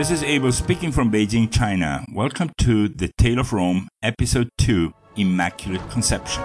this 0.00 0.10
is 0.10 0.22
Abel 0.22 0.50
speaking 0.50 0.90
from 0.90 1.12
Beijing, 1.12 1.52
China. 1.52 2.02
Welcome 2.10 2.52
to 2.56 2.88
The 2.88 3.12
Tale 3.18 3.38
of 3.38 3.52
Rome, 3.52 3.86
Episode 4.02 4.48
2 4.56 4.94
Immaculate 5.16 5.90
Conception. 5.90 6.42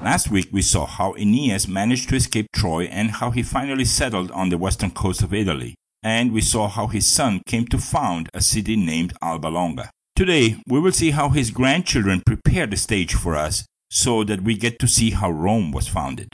Last 0.00 0.30
week 0.30 0.48
we 0.52 0.62
saw 0.62 0.86
how 0.86 1.14
Aeneas 1.14 1.66
managed 1.66 2.08
to 2.10 2.14
escape 2.14 2.46
Troy 2.54 2.84
and 2.84 3.10
how 3.10 3.32
he 3.32 3.42
finally 3.42 3.84
settled 3.84 4.30
on 4.30 4.50
the 4.50 4.58
western 4.58 4.92
coast 4.92 5.22
of 5.22 5.34
Italy. 5.34 5.74
And 6.04 6.32
we 6.32 6.42
saw 6.42 6.68
how 6.68 6.86
his 6.86 7.04
son 7.04 7.42
came 7.48 7.66
to 7.66 7.78
found 7.78 8.28
a 8.32 8.42
city 8.42 8.76
named 8.76 9.12
Alba 9.20 9.48
Longa. 9.48 9.90
Today 10.14 10.62
we 10.68 10.78
will 10.78 10.92
see 10.92 11.10
how 11.10 11.30
his 11.30 11.50
grandchildren 11.50 12.22
prepare 12.24 12.68
the 12.68 12.76
stage 12.76 13.14
for 13.14 13.34
us 13.34 13.66
so 13.90 14.22
that 14.22 14.42
we 14.42 14.56
get 14.56 14.78
to 14.78 14.86
see 14.86 15.10
how 15.10 15.32
Rome 15.32 15.72
was 15.72 15.88
founded. 15.88 16.28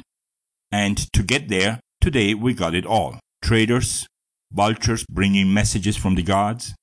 And 0.73 0.97
to 1.13 1.23
get 1.23 1.49
there, 1.49 1.81
today 2.01 2.33
we 2.33 2.55
got 2.55 2.75
it 2.75 2.87
all. 2.87 3.21
Traders, 3.43 4.07
vultures 4.51 5.05
bringing 5.11 5.53
messages 5.53 5.99
from 5.99 6.15
the 6.15 6.23
gods, 6.23 6.75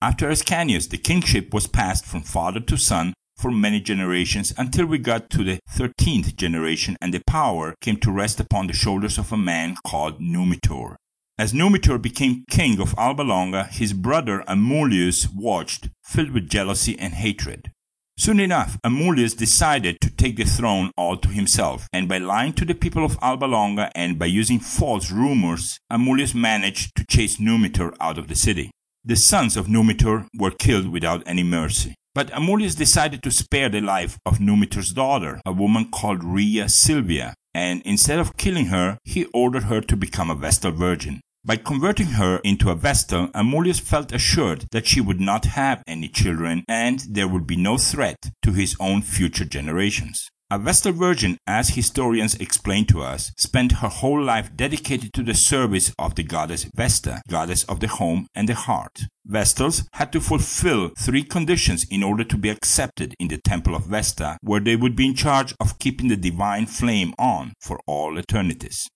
After 0.00 0.28
Ascanius, 0.28 0.88
the 0.88 0.98
kingship 0.98 1.52
was 1.52 1.66
passed 1.66 2.04
from 2.04 2.22
father 2.22 2.60
to 2.60 2.76
son 2.76 3.14
for 3.38 3.50
many 3.50 3.80
generations 3.80 4.52
until 4.58 4.86
we 4.86 4.98
got 4.98 5.30
to 5.30 5.44
the 5.44 5.60
13th 5.70 6.36
generation 6.36 6.96
and 7.00 7.14
the 7.14 7.22
power 7.26 7.74
came 7.80 7.96
to 7.98 8.10
rest 8.10 8.40
upon 8.40 8.66
the 8.66 8.72
shoulders 8.72 9.16
of 9.18 9.32
a 9.32 9.36
man 9.36 9.76
called 9.86 10.20
Numitor. 10.20 10.96
As 11.38 11.52
Numitor 11.52 12.02
became 12.02 12.44
king 12.50 12.80
of 12.80 12.94
Alba 12.98 13.22
Longa, 13.22 13.64
his 13.64 13.92
brother 13.92 14.42
Amulius 14.48 15.32
watched, 15.32 15.88
filled 16.02 16.32
with 16.32 16.50
jealousy 16.50 16.98
and 16.98 17.14
hatred. 17.14 17.70
Soon 18.16 18.40
enough, 18.40 18.76
Amulius 18.84 19.36
decided 19.36 20.00
to 20.00 20.10
take 20.10 20.36
the 20.36 20.44
throne 20.44 20.90
all 20.96 21.16
to 21.16 21.28
himself, 21.28 21.86
and 21.92 22.08
by 22.08 22.18
lying 22.18 22.52
to 22.54 22.64
the 22.64 22.74
people 22.74 23.04
of 23.04 23.16
Alba 23.22 23.44
Longa 23.44 23.92
and 23.94 24.18
by 24.18 24.26
using 24.26 24.58
false 24.58 25.12
rumors, 25.12 25.78
Amulius 25.92 26.34
managed 26.34 26.96
to 26.96 27.06
chase 27.08 27.36
Numitor 27.36 27.94
out 28.00 28.18
of 28.18 28.26
the 28.26 28.34
city. 28.34 28.72
The 29.04 29.14
sons 29.14 29.56
of 29.56 29.68
Numitor 29.68 30.26
were 30.36 30.50
killed 30.50 30.88
without 30.88 31.22
any 31.24 31.44
mercy. 31.44 31.94
But 32.14 32.30
Amulius 32.30 32.74
decided 32.74 33.22
to 33.22 33.30
spare 33.30 33.68
the 33.68 33.80
life 33.80 34.18
of 34.26 34.40
Numitor's 34.40 34.92
daughter, 34.92 35.40
a 35.46 35.52
woman 35.52 35.90
called 35.90 36.24
Rhea 36.24 36.68
Silvia, 36.68 37.34
and 37.54 37.82
instead 37.82 38.18
of 38.18 38.36
killing 38.36 38.66
her, 38.66 38.98
he 39.04 39.26
ordered 39.26 39.64
her 39.64 39.80
to 39.82 39.96
become 39.96 40.30
a 40.30 40.34
Vestal 40.34 40.72
Virgin. 40.72 41.20
By 41.44 41.56
converting 41.56 42.08
her 42.08 42.38
into 42.44 42.70
a 42.70 42.74
Vestal, 42.74 43.28
Amulius 43.28 43.80
felt 43.80 44.12
assured 44.12 44.66
that 44.72 44.86
she 44.86 45.00
would 45.00 45.20
not 45.20 45.44
have 45.46 45.82
any 45.86 46.08
children 46.08 46.64
and 46.68 47.00
there 47.08 47.28
would 47.28 47.46
be 47.46 47.56
no 47.56 47.78
threat 47.78 48.32
to 48.42 48.52
his 48.52 48.76
own 48.80 49.02
future 49.02 49.44
generations. 49.44 50.28
A 50.50 50.58
Vestal 50.58 50.92
Virgin, 50.92 51.36
as 51.46 51.68
historians 51.68 52.34
explain 52.36 52.86
to 52.86 53.02
us, 53.02 53.32
spent 53.36 53.82
her 53.82 53.88
whole 53.88 54.22
life 54.22 54.56
dedicated 54.56 55.12
to 55.12 55.22
the 55.22 55.34
service 55.34 55.92
of 55.98 56.14
the 56.14 56.22
goddess 56.22 56.64
Vesta, 56.74 57.20
goddess 57.28 57.64
of 57.64 57.80
the 57.80 57.88
home 57.88 58.26
and 58.34 58.48
the 58.48 58.54
heart. 58.54 59.02
Vestals 59.26 59.86
had 59.92 60.10
to 60.12 60.22
fulfill 60.22 60.90
three 60.98 61.22
conditions 61.22 61.84
in 61.90 62.02
order 62.02 62.24
to 62.24 62.38
be 62.38 62.48
accepted 62.48 63.14
in 63.20 63.28
the 63.28 63.36
temple 63.44 63.74
of 63.74 63.88
Vesta, 63.88 64.38
where 64.40 64.60
they 64.60 64.74
would 64.74 64.96
be 64.96 65.04
in 65.04 65.14
charge 65.14 65.54
of 65.60 65.78
keeping 65.78 66.08
the 66.08 66.16
divine 66.16 66.64
flame 66.64 67.12
on 67.18 67.52
for 67.60 67.78
all 67.86 68.16
eternities. 68.16 68.88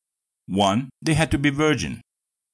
1. 0.46 0.88
They 1.02 1.12
had 1.12 1.30
to 1.32 1.38
be 1.38 1.50
virgin. 1.50 2.00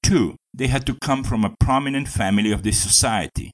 2. 0.03 0.35
They 0.53 0.67
had 0.67 0.85
to 0.87 0.97
come 1.01 1.23
from 1.23 1.45
a 1.45 1.55
prominent 1.57 2.09
family 2.09 2.51
of 2.51 2.63
the 2.63 2.73
society. 2.73 3.51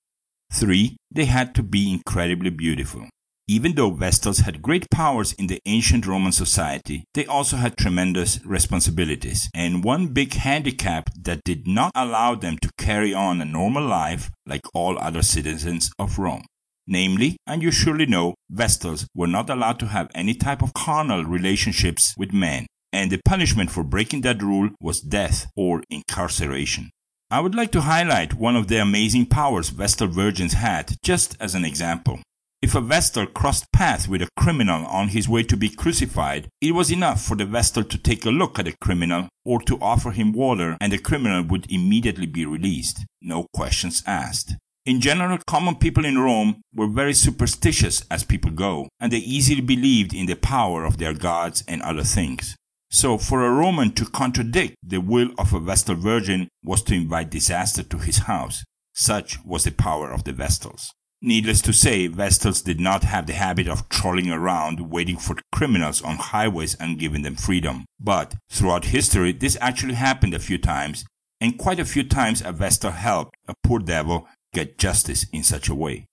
3. 0.52 0.98
They 1.12 1.26
had 1.26 1.54
to 1.54 1.62
be 1.62 1.94
incredibly 1.94 2.50
beautiful. 2.50 3.08
Even 3.48 3.76
though 3.76 3.92
Vestals 3.92 4.40
had 4.40 4.64
great 4.64 4.90
powers 4.90 5.34
in 5.34 5.46
the 5.46 5.62
ancient 5.68 6.08
Roman 6.08 6.32
society, 6.32 7.04
they 7.14 7.28
also 7.28 7.58
had 7.58 7.78
tremendous 7.78 8.44
responsibilities, 8.44 9.50
and 9.54 9.84
one 9.84 10.08
big 10.08 10.34
handicap 10.34 11.12
that 11.22 11.44
did 11.44 11.68
not 11.68 11.92
allow 11.94 12.34
them 12.34 12.58
to 12.58 12.72
carry 12.80 13.14
on 13.14 13.40
a 13.40 13.46
normal 13.46 13.86
life 13.86 14.32
like 14.48 14.64
all 14.74 14.98
other 14.98 15.22
citizens 15.22 15.92
of 16.00 16.18
Rome. 16.18 16.44
Namely, 16.88 17.38
and 17.46 17.62
you 17.62 17.70
surely 17.70 18.08
know, 18.08 18.34
Vestals 18.52 19.06
were 19.14 19.28
not 19.28 19.52
allowed 19.52 19.78
to 19.80 19.88
have 19.88 20.10
any 20.16 20.34
type 20.34 20.64
of 20.64 20.74
carnal 20.74 21.24
relationships 21.24 22.16
with 22.18 22.34
men, 22.34 22.66
and 22.92 23.12
the 23.12 23.22
punishment 23.26 23.70
for 23.70 23.84
breaking 23.84 24.22
that 24.22 24.42
rule 24.42 24.72
was 24.82 25.02
death 25.02 25.46
or 25.56 25.84
incarceration. 25.92 26.90
I 27.30 27.42
would 27.42 27.54
like 27.54 27.72
to 27.74 27.82
highlight 27.82 28.34
one 28.34 28.56
of 28.56 28.70
the 28.70 28.82
amazing 28.82 29.28
powers 29.28 29.70
Vestal 29.70 30.08
virgins 30.08 30.54
had, 30.54 30.96
just 31.04 31.38
as 31.40 31.54
an 31.54 31.64
example. 31.64 32.22
If 32.66 32.74
a 32.74 32.82
Vestal 32.82 33.28
crossed 33.28 33.72
paths 33.72 34.08
with 34.08 34.24
a 34.24 34.30
criminal 34.36 34.88
on 34.88 35.10
his 35.10 35.30
way 35.30 35.44
to 35.44 35.56
be 35.56 35.70
crucified, 35.70 36.50
it 36.60 36.72
was 36.72 36.92
enough 36.92 37.22
for 37.22 37.38
the 37.38 37.46
Vestal 37.46 37.84
to 37.84 37.96
take 37.96 38.26
a 38.26 38.32
look 38.32 38.58
at 38.58 38.66
the 38.66 38.74
criminal 38.82 39.30
or 39.46 39.62
to 39.62 39.78
offer 39.80 40.10
him 40.10 40.32
water 40.32 40.76
and 40.82 40.92
the 40.92 40.98
criminal 40.98 41.44
would 41.44 41.72
immediately 41.72 42.26
be 42.26 42.44
released, 42.44 43.06
no 43.22 43.46
questions 43.54 44.02
asked. 44.08 44.56
In 44.84 45.00
general, 45.00 45.38
common 45.46 45.76
people 45.76 46.06
in 46.06 46.18
Rome 46.18 46.64
were 46.74 46.88
very 46.88 47.14
superstitious 47.14 48.04
as 48.10 48.24
people 48.24 48.50
go, 48.50 48.90
and 49.00 49.12
they 49.12 49.20
easily 49.20 49.62
believed 49.62 50.16
in 50.16 50.26
the 50.26 50.34
power 50.34 50.86
of 50.86 50.98
their 50.98 51.14
gods 51.14 51.64
and 51.68 51.84
other 51.84 52.04
things. 52.04 52.56
So, 52.90 53.20
for 53.20 53.46
a 53.46 53.52
Roman 53.52 53.92
to 53.92 54.06
contradict 54.06 54.76
the 54.82 55.02
will 55.02 55.30
of 55.38 55.54
a 55.54 55.60
Vestal 55.60 55.98
Virgin 55.98 56.50
was 56.64 56.82
to 56.86 56.96
invite 56.96 57.30
disaster 57.30 57.84
to 57.84 58.00
his 58.00 58.26
house. 58.26 58.64
Such 58.92 59.38
was 59.46 59.66
the 59.66 59.72
power 59.72 60.10
of 60.10 60.24
the 60.24 60.34
Vestals. 60.34 60.90
Needless 61.22 61.62
to 61.62 61.74
say, 61.74 62.08
Vestals 62.08 62.62
did 62.62 62.80
not 62.80 63.04
have 63.04 63.26
the 63.26 63.34
habit 63.34 63.68
of 63.68 63.90
trolling 63.90 64.30
around 64.30 64.92
waiting 64.92 65.18
for 65.18 65.38
criminals 65.52 66.02
on 66.02 66.18
highways 66.18 66.76
and 66.76 67.00
giving 67.00 67.24
them 67.24 67.36
freedom. 67.36 67.86
But 68.00 68.36
throughout 68.50 68.86
history, 68.86 69.32
this 69.32 69.58
actually 69.62 69.96
happened 69.96 70.34
a 70.34 70.40
few 70.40 70.58
times, 70.58 71.06
and 71.42 71.58
quite 71.58 71.80
a 71.80 71.86
few 71.86 72.04
times 72.04 72.42
a 72.42 72.52
Vestal 72.52 72.92
helped 72.92 73.36
a 73.48 73.54
poor 73.64 73.80
devil 73.80 74.28
get 74.54 74.78
justice 74.78 75.26
in 75.32 75.44
such 75.44 75.70
a 75.70 75.76
way. 75.76 76.06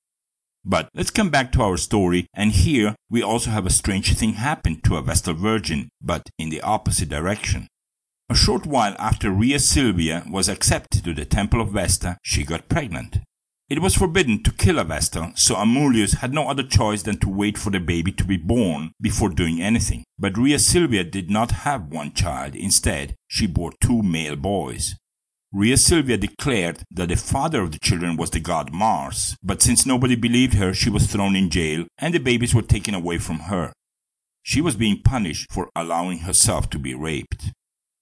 But 0.65 0.89
let's 0.95 1.11
come 1.11 1.31
back 1.31 1.51
to 1.53 1.63
our 1.63 1.77
story, 1.77 2.27
and 2.35 2.53
here 2.53 2.95
we 3.11 3.23
also 3.23 3.51
have 3.51 3.67
a 3.67 3.71
strange 3.71 4.17
thing 4.17 4.35
happen 4.35 4.81
to 4.83 4.97
a 4.97 5.03
Vestal 5.03 5.35
Virgin, 5.35 5.89
but 6.01 6.31
in 6.39 6.51
the 6.51 6.61
opposite 6.61 7.09
direction. 7.09 7.67
A 8.31 8.35
short 8.35 8.65
while 8.65 8.95
after 8.99 9.31
Rhea 9.31 9.59
Silvia 9.59 10.25
was 10.31 10.49
accepted 10.49 11.05
to 11.05 11.13
the 11.13 11.25
Temple 11.25 11.61
of 11.61 11.71
Vesta, 11.71 12.17
she 12.23 12.45
got 12.45 12.69
pregnant. 12.69 13.19
It 13.73 13.81
was 13.81 13.95
forbidden 13.95 14.43
to 14.43 14.53
kill 14.53 14.79
a 14.79 14.85
Vestal, 14.85 15.33
so 15.35 15.55
Amulius 15.55 16.17
had 16.17 16.35
no 16.35 16.47
other 16.47 16.63
choice 16.63 17.05
than 17.05 17.17
to 17.21 17.31
wait 17.31 17.57
for 17.57 17.71
the 17.71 17.81
baby 17.81 18.13
to 18.13 18.23
be 18.23 18.37
born 18.37 18.93
before 19.01 19.31
doing 19.31 19.63
anything. 19.63 20.05
But 20.19 20.37
Rhea 20.37 20.59
Silvia 20.59 21.05
did 21.05 21.31
not 21.31 21.63
have 21.65 21.87
one 21.87 22.13
child. 22.13 22.55
Instead, 22.55 23.15
she 23.29 23.47
bore 23.47 23.73
two 23.81 24.03
male 24.03 24.37
boys. 24.37 24.97
Rhea 25.55 25.79
Silvia 25.79 26.19
declared 26.19 26.83
that 26.91 27.09
the 27.09 27.17
father 27.17 27.63
of 27.63 27.73
the 27.73 27.79
children 27.79 28.19
was 28.19 28.29
the 28.29 28.41
god 28.41 28.75
Mars, 28.75 29.37
but 29.43 29.63
since 29.63 29.87
nobody 29.87 30.17
believed 30.17 30.53
her, 30.53 30.75
she 30.75 30.91
was 30.91 31.07
thrown 31.07 31.35
in 31.35 31.49
jail 31.49 31.87
and 31.97 32.13
the 32.13 32.21
babies 32.21 32.55
were 32.55 32.61
taken 32.61 32.95
away 32.95 33.17
from 33.17 33.39
her. 33.39 33.73
She 34.43 34.61
was 34.61 34.77
being 34.77 35.01
punished 35.03 35.51
for 35.51 35.71
allowing 35.75 36.19
herself 36.19 36.69
to 36.71 36.79
be 36.79 36.95
raped. 36.95 37.53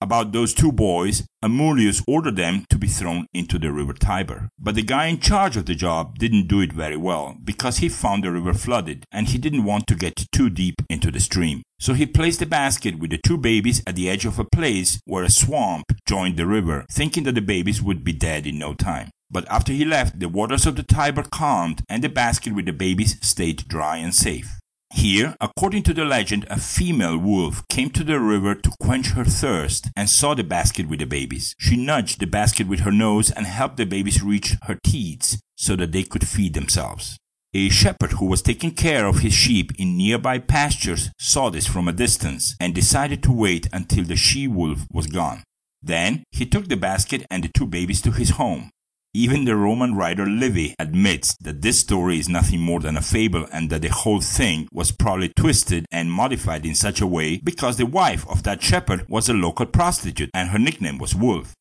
About 0.00 0.32
those 0.32 0.54
two 0.54 0.72
boys, 0.72 1.26
Amulius 1.44 2.02
ordered 2.06 2.36
them 2.36 2.64
to 2.70 2.78
be 2.78 2.86
thrown 2.86 3.26
into 3.34 3.58
the 3.58 3.72
river 3.72 3.92
Tiber. 3.92 4.48
But 4.58 4.74
the 4.74 4.82
guy 4.82 5.06
in 5.06 5.20
charge 5.20 5.56
of 5.56 5.66
the 5.66 5.74
job 5.74 6.18
didn't 6.18 6.48
do 6.48 6.60
it 6.60 6.72
very 6.72 6.96
well 6.96 7.36
because 7.42 7.78
he 7.78 7.88
found 7.88 8.24
the 8.24 8.30
river 8.30 8.54
flooded 8.54 9.04
and 9.12 9.28
he 9.28 9.38
didn't 9.38 9.64
want 9.64 9.86
to 9.88 9.94
get 9.94 10.26
too 10.32 10.50
deep 10.50 10.76
into 10.88 11.10
the 11.10 11.20
stream. 11.20 11.62
So 11.78 11.94
he 11.94 12.06
placed 12.06 12.42
a 12.42 12.46
basket 12.46 12.98
with 12.98 13.10
the 13.10 13.20
two 13.24 13.38
babies 13.38 13.82
at 13.86 13.96
the 13.96 14.08
edge 14.10 14.26
of 14.26 14.38
a 14.38 14.44
place 14.44 15.00
where 15.04 15.24
a 15.24 15.30
swamp 15.30 15.84
joined 16.06 16.36
the 16.36 16.46
river, 16.46 16.84
thinking 16.90 17.24
that 17.24 17.34
the 17.34 17.40
babies 17.40 17.82
would 17.82 18.04
be 18.04 18.12
dead 18.12 18.46
in 18.46 18.58
no 18.58 18.74
time. 18.74 19.10
But 19.30 19.48
after 19.48 19.72
he 19.72 19.84
left, 19.84 20.18
the 20.18 20.28
waters 20.28 20.66
of 20.66 20.76
the 20.76 20.82
Tiber 20.82 21.22
calmed 21.22 21.82
and 21.88 22.02
the 22.02 22.08
basket 22.08 22.52
with 22.52 22.66
the 22.66 22.72
babies 22.72 23.16
stayed 23.22 23.68
dry 23.68 23.96
and 23.98 24.14
safe. 24.14 24.59
Here, 24.92 25.34
according 25.40 25.84
to 25.84 25.94
the 25.94 26.04
legend, 26.04 26.46
a 26.50 26.58
female 26.58 27.16
wolf 27.16 27.66
came 27.68 27.90
to 27.90 28.04
the 28.04 28.18
river 28.18 28.54
to 28.54 28.76
quench 28.80 29.12
her 29.12 29.24
thirst 29.24 29.88
and 29.96 30.10
saw 30.10 30.34
the 30.34 30.44
basket 30.44 30.88
with 30.88 30.98
the 30.98 31.06
babies. 31.06 31.54
She 31.58 31.76
nudged 31.76 32.20
the 32.20 32.26
basket 32.26 32.66
with 32.66 32.80
her 32.80 32.92
nose 32.92 33.30
and 33.30 33.46
helped 33.46 33.76
the 33.76 33.86
babies 33.86 34.22
reach 34.22 34.56
her 34.64 34.78
teats 34.84 35.38
so 35.56 35.76
that 35.76 35.92
they 35.92 36.02
could 36.02 36.26
feed 36.26 36.54
themselves. 36.54 37.16
A 37.54 37.68
shepherd 37.68 38.12
who 38.12 38.26
was 38.26 38.42
taking 38.42 38.72
care 38.72 39.06
of 39.06 39.20
his 39.20 39.32
sheep 39.32 39.72
in 39.78 39.96
nearby 39.96 40.38
pastures 40.38 41.10
saw 41.18 41.50
this 41.50 41.66
from 41.66 41.88
a 41.88 41.92
distance 41.92 42.54
and 42.60 42.74
decided 42.74 43.22
to 43.22 43.32
wait 43.32 43.68
until 43.72 44.04
the 44.04 44.16
she 44.16 44.46
wolf 44.46 44.86
was 44.92 45.06
gone. 45.06 45.42
Then 45.82 46.24
he 46.30 46.46
took 46.46 46.68
the 46.68 46.76
basket 46.76 47.26
and 47.30 47.42
the 47.42 47.48
two 47.48 47.66
babies 47.66 48.02
to 48.02 48.12
his 48.12 48.30
home. 48.30 48.70
Even 49.12 49.44
the 49.44 49.56
Roman 49.56 49.96
writer 49.96 50.24
Livy 50.24 50.76
admits 50.78 51.34
that 51.38 51.62
this 51.62 51.80
story 51.80 52.20
is 52.20 52.28
nothing 52.28 52.60
more 52.60 52.78
than 52.78 52.96
a 52.96 53.02
fable 53.02 53.44
and 53.52 53.68
that 53.68 53.82
the 53.82 53.88
whole 53.88 54.20
thing 54.20 54.68
was 54.72 54.92
probably 54.92 55.32
twisted 55.36 55.84
and 55.90 56.12
modified 56.12 56.64
in 56.64 56.76
such 56.76 57.00
a 57.00 57.08
way 57.08 57.38
because 57.42 57.76
the 57.76 57.86
wife 57.86 58.24
of 58.28 58.44
that 58.44 58.62
shepherd 58.62 59.04
was 59.08 59.28
a 59.28 59.34
local 59.34 59.66
prostitute 59.66 60.30
and 60.32 60.50
her 60.50 60.60
nickname 60.60 60.96
was 60.98 61.16
Wolf. 61.16 61.54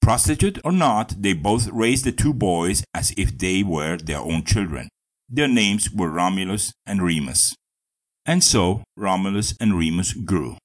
Prostitute 0.00 0.60
or 0.64 0.70
not, 0.70 1.20
they 1.20 1.32
both 1.32 1.66
raised 1.70 2.04
the 2.04 2.12
two 2.12 2.32
boys 2.32 2.84
as 2.94 3.12
if 3.16 3.36
they 3.36 3.64
were 3.64 3.96
their 3.96 4.20
own 4.20 4.44
children. 4.44 4.88
Their 5.28 5.48
names 5.48 5.90
were 5.90 6.08
Romulus 6.08 6.72
and 6.86 7.02
Remus. 7.02 7.56
And 8.24 8.44
so 8.44 8.84
Romulus 8.96 9.56
and 9.60 9.76
Remus 9.76 10.12
grew. 10.12 10.56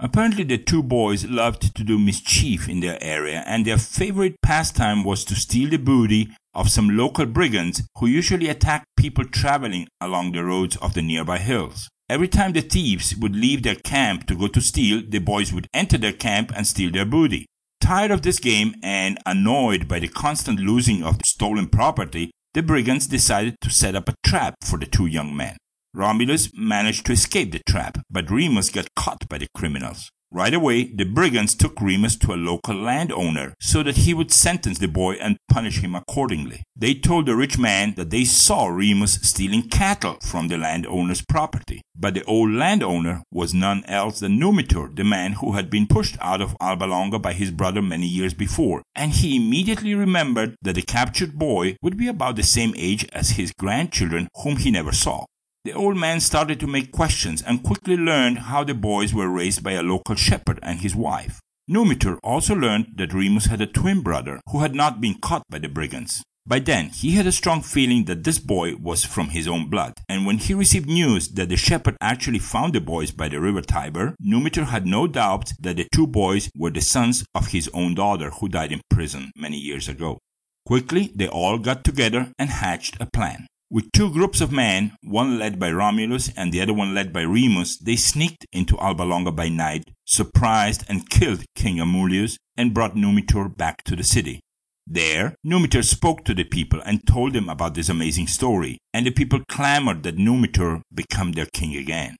Apparently, 0.00 0.44
the 0.44 0.58
two 0.58 0.82
boys 0.82 1.26
loved 1.26 1.74
to 1.74 1.82
do 1.82 1.98
mischief 1.98 2.68
in 2.68 2.78
their 2.78 3.02
area, 3.02 3.42
and 3.46 3.64
their 3.64 3.78
favorite 3.78 4.36
pastime 4.42 5.02
was 5.02 5.24
to 5.24 5.34
steal 5.34 5.70
the 5.70 5.76
booty 5.76 6.30
of 6.54 6.70
some 6.70 6.96
local 6.96 7.26
brigands 7.26 7.82
who 7.98 8.06
usually 8.06 8.48
attacked 8.48 8.86
people 8.96 9.24
traveling 9.24 9.88
along 10.00 10.32
the 10.32 10.44
roads 10.44 10.76
of 10.76 10.94
the 10.94 11.02
nearby 11.02 11.38
hills. 11.38 11.88
Every 12.08 12.28
time 12.28 12.52
the 12.52 12.60
thieves 12.60 13.14
would 13.16 13.34
leave 13.34 13.64
their 13.64 13.74
camp 13.74 14.26
to 14.28 14.36
go 14.36 14.46
to 14.46 14.60
steal, 14.60 15.02
the 15.06 15.18
boys 15.18 15.52
would 15.52 15.66
enter 15.74 15.98
their 15.98 16.12
camp 16.12 16.52
and 16.56 16.66
steal 16.66 16.92
their 16.92 17.04
booty. 17.04 17.46
Tired 17.80 18.10
of 18.12 18.22
this 18.22 18.38
game 18.38 18.74
and 18.82 19.18
annoyed 19.26 19.88
by 19.88 19.98
the 19.98 20.08
constant 20.08 20.60
losing 20.60 21.02
of 21.02 21.18
the 21.18 21.24
stolen 21.26 21.66
property, 21.68 22.30
the 22.54 22.62
brigands 22.62 23.06
decided 23.08 23.56
to 23.60 23.70
set 23.70 23.94
up 23.94 24.08
a 24.08 24.14
trap 24.24 24.54
for 24.64 24.78
the 24.78 24.86
two 24.86 25.06
young 25.06 25.36
men. 25.36 25.56
Romulus 25.94 26.50
managed 26.54 27.06
to 27.06 27.12
escape 27.12 27.52
the 27.52 27.62
trap, 27.66 27.98
but 28.10 28.30
Remus 28.30 28.70
got 28.70 28.94
caught 28.94 29.28
by 29.28 29.38
the 29.38 29.48
criminals. 29.54 30.10
Right 30.30 30.52
away, 30.52 30.84
the 30.84 31.04
brigands 31.04 31.54
took 31.54 31.80
Remus 31.80 32.14
to 32.16 32.34
a 32.34 32.36
local 32.36 32.74
landowner 32.74 33.54
so 33.62 33.82
that 33.82 33.96
he 33.96 34.12
would 34.12 34.30
sentence 34.30 34.78
the 34.78 34.86
boy 34.86 35.14
and 35.14 35.38
punish 35.50 35.78
him 35.78 35.94
accordingly. 35.94 36.64
They 36.76 36.92
told 36.92 37.24
the 37.24 37.34
rich 37.34 37.58
man 37.58 37.94
that 37.96 38.10
they 38.10 38.24
saw 38.24 38.66
Remus 38.66 39.14
stealing 39.22 39.70
cattle 39.70 40.18
from 40.20 40.48
the 40.48 40.58
landowner's 40.58 41.24
property. 41.24 41.80
But 41.96 42.12
the 42.12 42.24
old 42.24 42.50
landowner 42.50 43.22
was 43.32 43.54
none 43.54 43.82
else 43.86 44.20
than 44.20 44.38
Numitor, 44.38 44.94
the 44.94 45.02
man 45.02 45.32
who 45.32 45.52
had 45.52 45.70
been 45.70 45.86
pushed 45.86 46.18
out 46.20 46.42
of 46.42 46.54
Alba 46.60 46.84
Longa 46.84 47.18
by 47.18 47.32
his 47.32 47.50
brother 47.50 47.80
many 47.80 48.06
years 48.06 48.34
before, 48.34 48.82
and 48.94 49.12
he 49.12 49.36
immediately 49.36 49.94
remembered 49.94 50.56
that 50.60 50.74
the 50.74 50.82
captured 50.82 51.38
boy 51.38 51.78
would 51.80 51.96
be 51.96 52.06
about 52.06 52.36
the 52.36 52.42
same 52.42 52.74
age 52.76 53.08
as 53.14 53.30
his 53.30 53.52
grandchildren 53.58 54.28
whom 54.42 54.56
he 54.56 54.70
never 54.70 54.92
saw. 54.92 55.24
The 55.68 55.74
old 55.74 55.98
man 55.98 56.20
started 56.20 56.58
to 56.60 56.66
make 56.66 56.92
questions 56.92 57.42
and 57.42 57.62
quickly 57.62 57.94
learned 57.94 58.38
how 58.38 58.64
the 58.64 58.72
boys 58.72 59.12
were 59.12 59.28
raised 59.28 59.62
by 59.62 59.72
a 59.72 59.82
local 59.82 60.14
shepherd 60.14 60.58
and 60.62 60.80
his 60.80 60.96
wife. 60.96 61.40
Numitor 61.70 62.18
also 62.24 62.54
learned 62.54 62.94
that 62.96 63.12
Remus 63.12 63.44
had 63.44 63.60
a 63.60 63.66
twin 63.66 64.00
brother 64.00 64.40
who 64.50 64.60
had 64.60 64.74
not 64.74 64.98
been 64.98 65.18
caught 65.20 65.42
by 65.50 65.58
the 65.58 65.68
brigands. 65.68 66.22
By 66.46 66.60
then, 66.60 66.88
he 66.88 67.10
had 67.10 67.26
a 67.26 67.32
strong 67.32 67.60
feeling 67.60 68.06
that 68.06 68.24
this 68.24 68.38
boy 68.38 68.76
was 68.76 69.04
from 69.04 69.28
his 69.28 69.46
own 69.46 69.68
blood, 69.68 69.92
and 70.08 70.24
when 70.24 70.38
he 70.38 70.54
received 70.54 70.88
news 70.88 71.28
that 71.34 71.50
the 71.50 71.56
shepherd 71.58 71.98
actually 72.00 72.38
found 72.38 72.72
the 72.72 72.80
boys 72.80 73.10
by 73.10 73.28
the 73.28 73.38
river 73.38 73.60
Tiber, 73.60 74.14
Numitor 74.24 74.68
had 74.68 74.86
no 74.86 75.06
doubt 75.06 75.52
that 75.60 75.76
the 75.76 75.86
two 75.92 76.06
boys 76.06 76.48
were 76.56 76.70
the 76.70 76.80
sons 76.80 77.26
of 77.34 77.48
his 77.48 77.68
own 77.74 77.94
daughter 77.94 78.30
who 78.30 78.48
died 78.48 78.72
in 78.72 78.80
prison 78.88 79.32
many 79.36 79.58
years 79.58 79.86
ago. 79.86 80.18
Quickly, 80.64 81.12
they 81.14 81.28
all 81.28 81.58
got 81.58 81.84
together 81.84 82.32
and 82.38 82.48
hatched 82.48 82.96
a 83.00 83.06
plan. 83.12 83.46
With 83.70 83.92
two 83.92 84.10
groups 84.10 84.40
of 84.40 84.50
men, 84.50 84.96
one 85.02 85.38
led 85.38 85.58
by 85.58 85.70
Romulus 85.70 86.32
and 86.34 86.52
the 86.52 86.62
other 86.62 86.72
one 86.72 86.94
led 86.94 87.12
by 87.12 87.20
Remus, 87.20 87.76
they 87.76 87.96
sneaked 87.96 88.46
into 88.50 88.78
Alba 88.78 89.02
Longa 89.02 89.30
by 89.30 89.50
night, 89.50 89.90
surprised 90.06 90.84
and 90.88 91.10
killed 91.10 91.44
King 91.54 91.76
Amulius, 91.76 92.38
and 92.56 92.72
brought 92.72 92.94
Numitor 92.94 93.54
back 93.54 93.84
to 93.84 93.94
the 93.94 94.02
city. 94.02 94.40
There, 94.86 95.36
Numitor 95.44 95.84
spoke 95.84 96.24
to 96.24 96.34
the 96.34 96.44
people 96.44 96.80
and 96.86 97.06
told 97.06 97.34
them 97.34 97.50
about 97.50 97.74
this 97.74 97.90
amazing 97.90 98.28
story, 98.28 98.78
and 98.94 99.04
the 99.04 99.10
people 99.10 99.44
clamored 99.50 100.02
that 100.04 100.16
Numitor 100.16 100.80
become 100.94 101.32
their 101.32 101.48
king 101.52 101.76
again. 101.76 102.16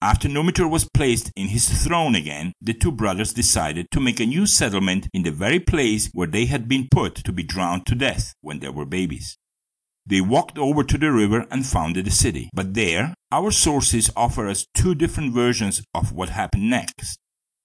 After 0.00 0.26
Numitor 0.26 0.70
was 0.70 0.88
placed 0.94 1.30
in 1.36 1.48
his 1.48 1.68
throne 1.84 2.14
again, 2.14 2.54
the 2.62 2.72
two 2.72 2.92
brothers 2.92 3.34
decided 3.34 3.88
to 3.90 4.00
make 4.00 4.20
a 4.20 4.26
new 4.26 4.46
settlement 4.46 5.06
in 5.12 5.22
the 5.22 5.32
very 5.32 5.60
place 5.60 6.08
where 6.14 6.28
they 6.28 6.46
had 6.46 6.66
been 6.66 6.88
put 6.90 7.16
to 7.16 7.32
be 7.32 7.42
drowned 7.42 7.84
to 7.86 7.94
death 7.94 8.32
when 8.40 8.60
they 8.60 8.70
were 8.70 8.86
babies. 8.86 9.36
They 10.08 10.22
walked 10.22 10.56
over 10.56 10.84
to 10.84 10.96
the 10.96 11.12
river 11.12 11.46
and 11.50 11.66
founded 11.66 12.06
the 12.06 12.10
city. 12.10 12.48
But 12.54 12.72
there, 12.72 13.12
our 13.30 13.50
sources 13.50 14.10
offer 14.16 14.48
us 14.48 14.66
two 14.74 14.94
different 14.94 15.34
versions 15.34 15.82
of 15.92 16.12
what 16.12 16.30
happened 16.30 16.70
next. 16.70 17.18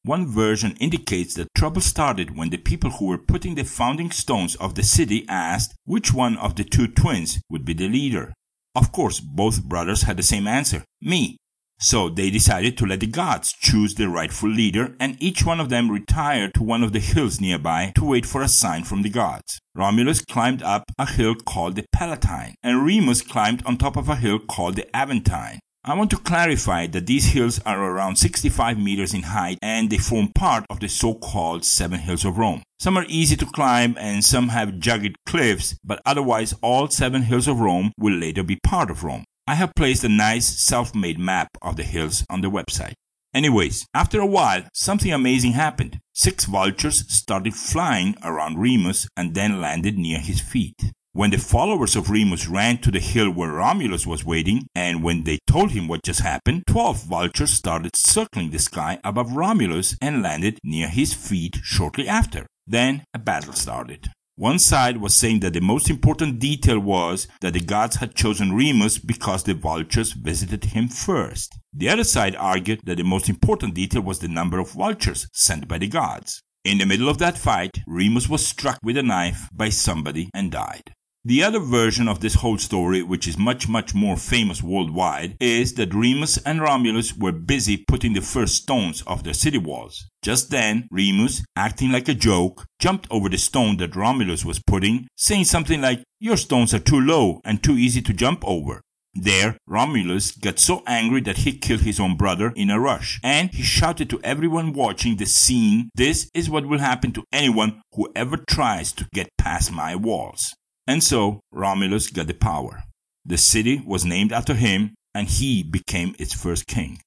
One 0.03 0.27
version 0.27 0.75
indicates 0.81 1.35
that 1.35 1.47
trouble 1.55 1.79
started 1.79 2.35
when 2.35 2.49
the 2.49 2.57
people 2.57 2.91
who 2.91 3.05
were 3.05 3.17
putting 3.17 3.55
the 3.55 3.63
founding 3.63 4.11
stones 4.11 4.55
of 4.57 4.75
the 4.75 4.83
city 4.83 5.25
asked 5.29 5.73
which 5.85 6.13
one 6.13 6.35
of 6.35 6.57
the 6.57 6.65
two 6.65 6.87
twins 6.87 7.39
would 7.49 7.63
be 7.63 7.73
the 7.73 7.87
leader. 7.87 8.33
Of 8.75 8.91
course, 8.91 9.21
both 9.21 9.63
brothers 9.63 10.01
had 10.01 10.17
the 10.17 10.23
same 10.23 10.45
answer 10.45 10.83
me. 11.01 11.37
So 11.79 12.09
they 12.09 12.29
decided 12.29 12.77
to 12.77 12.85
let 12.85 13.01
the 13.01 13.07
gods 13.07 13.51
choose 13.51 13.95
the 13.95 14.07
rightful 14.07 14.49
leader, 14.49 14.95
and 14.99 15.21
each 15.21 15.45
one 15.45 15.59
of 15.59 15.69
them 15.69 15.91
retired 15.91 16.53
to 16.53 16.63
one 16.63 16.83
of 16.83 16.93
the 16.93 16.99
hills 16.99 17.41
nearby 17.41 17.91
to 17.95 18.05
wait 18.05 18.25
for 18.25 18.41
a 18.41 18.47
sign 18.47 18.83
from 18.83 19.01
the 19.01 19.09
gods. 19.09 19.59
Romulus 19.75 20.23
climbed 20.23 20.63
up 20.63 20.85
a 20.97 21.05
hill 21.05 21.35
called 21.35 21.75
the 21.75 21.85
Palatine, 21.91 22.55
and 22.63 22.85
Remus 22.85 23.21
climbed 23.21 23.65
on 23.65 23.77
top 23.77 23.97
of 23.97 24.07
a 24.07 24.15
hill 24.15 24.39
called 24.39 24.75
the 24.75 24.87
Aventine. 24.95 25.59
I 25.85 25.95
want 25.95 26.11
to 26.11 26.17
clarify 26.17 26.87
that 26.87 27.07
these 27.07 27.33
hills 27.33 27.59
are 27.65 27.83
around 27.83 28.15
65 28.15 28.79
meters 28.79 29.13
in 29.13 29.23
height 29.23 29.59
and 29.61 29.89
they 29.89 29.97
form 29.97 30.29
part 30.33 30.65
of 30.69 30.79
the 30.79 30.87
so-called 30.87 31.65
Seven 31.65 31.99
Hills 31.99 32.23
of 32.23 32.37
Rome. 32.37 32.63
Some 32.79 32.95
are 32.95 33.05
easy 33.09 33.35
to 33.35 33.45
climb 33.45 33.97
and 33.99 34.23
some 34.23 34.47
have 34.47 34.79
jagged 34.79 35.17
cliffs, 35.25 35.75
but 35.83 36.01
otherwise 36.05 36.55
all 36.61 36.87
seven 36.87 37.23
hills 37.23 37.49
of 37.49 37.59
Rome 37.59 37.91
will 37.97 38.13
later 38.13 38.43
be 38.43 38.59
part 38.63 38.89
of 38.89 39.03
Rome. 39.03 39.25
I 39.45 39.55
have 39.55 39.75
placed 39.75 40.05
a 40.05 40.09
nice 40.09 40.47
self-made 40.47 41.19
map 41.19 41.49
of 41.61 41.75
the 41.75 41.83
hills 41.83 42.25
on 42.29 42.39
the 42.39 42.49
website. 42.49 42.93
Anyways, 43.33 43.85
after 43.93 44.21
a 44.21 44.25
while, 44.25 44.63
something 44.73 45.11
amazing 45.11 45.51
happened. 45.51 45.99
Six 46.13 46.45
vultures 46.45 47.03
started 47.11 47.53
flying 47.53 48.15
around 48.23 48.59
Remus 48.59 49.07
and 49.17 49.35
then 49.35 49.59
landed 49.59 49.97
near 49.97 50.19
his 50.19 50.39
feet. 50.39 50.93
When 51.11 51.31
the 51.31 51.37
followers 51.37 51.95
of 51.95 52.09
Remus 52.09 52.47
ran 52.47 52.77
to 52.79 52.91
the 52.91 53.01
hill 53.01 53.31
where 53.31 53.51
Romulus 53.51 54.07
was 54.07 54.23
waiting, 54.23 54.67
and 54.73 55.03
when 55.03 55.25
they 55.25 55.39
told 55.45 55.71
him 55.71 55.87
what 55.87 56.03
just 56.03 56.21
happened, 56.21 56.63
twelve 56.65 57.03
vultures 57.03 57.51
started 57.51 57.95
circling 57.95 58.51
the 58.51 58.59
sky 58.59 58.99
above 59.03 59.35
Romulus 59.35 59.97
and 60.01 60.23
landed 60.23 60.57
near 60.63 60.87
his 60.87 61.13
feet 61.13 61.57
shortly 61.61 62.07
after. 62.07 62.47
Then 62.65 63.03
a 63.13 63.19
battle 63.19 63.53
started. 63.53 64.09
One 64.35 64.57
side 64.57 64.97
was 64.97 65.15
saying 65.15 65.41
that 65.41 65.53
the 65.53 65.61
most 65.61 65.91
important 65.91 66.39
detail 66.39 66.79
was 66.79 67.27
that 67.41 67.53
the 67.53 67.59
gods 67.59 67.97
had 67.97 68.15
chosen 68.15 68.53
Remus 68.53 68.97
because 68.97 69.43
the 69.43 69.53
vultures 69.53 70.13
visited 70.13 70.65
him 70.65 70.87
first. 70.87 71.59
The 71.71 71.89
other 71.89 72.03
side 72.03 72.35
argued 72.35 72.81
that 72.85 72.97
the 72.97 73.03
most 73.03 73.29
important 73.29 73.75
detail 73.75 74.01
was 74.01 74.19
the 74.19 74.27
number 74.27 74.57
of 74.57 74.71
vultures 74.71 75.27
sent 75.33 75.67
by 75.67 75.77
the 75.77 75.87
gods. 75.87 76.41
In 76.63 76.79
the 76.79 76.87
middle 76.87 77.09
of 77.09 77.19
that 77.19 77.37
fight, 77.37 77.77
Remus 77.85 78.27
was 78.27 78.43
struck 78.45 78.79
with 78.81 78.97
a 78.97 79.03
knife 79.03 79.49
by 79.53 79.69
somebody 79.69 80.31
and 80.33 80.51
died. 80.51 80.95
The 81.25 81.41
other 81.41 81.59
version 81.59 82.09
of 82.09 82.19
this 82.19 82.33
whole 82.33 82.57
story, 82.57 83.01
which 83.01 83.29
is 83.29 83.37
much, 83.37 83.69
much 83.69 83.95
more 83.95 84.17
famous 84.17 84.61
worldwide, 84.61 85.37
is 85.39 85.75
that 85.75 85.93
Remus 85.93 86.37
and 86.39 86.61
Romulus 86.61 87.15
were 87.15 87.31
busy 87.31 87.77
putting 87.77 88.11
the 88.11 88.19
first 88.19 88.55
stones 88.55 89.03
of 89.07 89.23
their 89.23 89.33
city 89.33 89.57
walls. 89.57 90.05
Just 90.21 90.51
then, 90.51 90.85
Remus, 90.91 91.41
acting 91.55 91.93
like 91.93 92.09
a 92.09 92.13
joke, 92.13 92.65
jumped 92.77 93.07
over 93.09 93.29
the 93.29 93.37
stone 93.37 93.77
that 93.77 93.95
Romulus 93.95 94.43
was 94.43 94.61
putting, 94.67 95.07
saying 95.15 95.45
something 95.45 95.79
like, 95.79 96.03
Your 96.19 96.35
stones 96.35 96.73
are 96.73 96.79
too 96.79 96.99
low 96.99 97.39
and 97.45 97.63
too 97.63 97.77
easy 97.77 98.01
to 98.01 98.13
jump 98.13 98.43
over. 98.45 98.81
There, 99.13 99.55
Romulus 99.65 100.31
got 100.31 100.59
so 100.59 100.83
angry 100.85 101.21
that 101.21 101.37
he 101.37 101.57
killed 101.57 101.81
his 101.81 102.01
own 102.01 102.17
brother 102.17 102.51
in 102.53 102.69
a 102.69 102.81
rush, 102.81 103.21
and 103.23 103.49
he 103.49 103.63
shouted 103.63 104.09
to 104.09 104.19
everyone 104.25 104.73
watching 104.73 105.15
the 105.15 105.25
scene, 105.25 105.89
This 105.95 106.29
is 106.33 106.49
what 106.49 106.65
will 106.65 106.79
happen 106.79 107.13
to 107.13 107.23
anyone 107.31 107.81
who 107.93 108.11
ever 108.13 108.35
tries 108.35 108.91
to 108.91 109.07
get 109.13 109.29
past 109.37 109.71
my 109.71 109.95
walls. 109.95 110.53
And 110.85 111.03
so, 111.03 111.39
Romulus 111.51 112.09
got 112.09 112.27
the 112.27 112.33
power. 112.33 112.83
The 113.25 113.37
city 113.37 113.81
was 113.85 114.03
named 114.03 114.33
after 114.33 114.53
him, 114.53 114.95
and 115.15 115.27
he 115.27 115.63
became 115.63 116.15
its 116.19 116.33
first 116.33 116.67
king. 116.67 116.99